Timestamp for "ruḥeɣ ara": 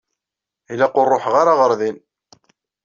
1.13-1.53